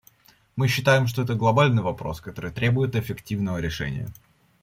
[0.55, 4.07] Мы считаем, что это глобальный вопрос, который требует эффективного решения.